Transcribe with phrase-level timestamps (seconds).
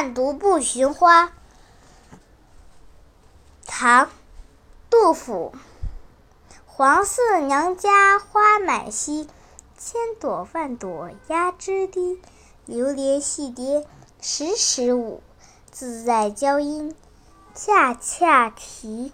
[0.00, 1.30] 万毒不寻花。
[3.66, 4.08] 唐
[4.88, 5.52] 杜甫。
[6.64, 9.28] 黄四娘家花满蹊
[9.76, 12.18] 千朵万朵压枝低。
[12.64, 13.86] 留连戏蝶
[14.22, 15.22] 时时舞
[15.70, 16.94] 自在娇莺
[17.54, 19.12] 恰恰啼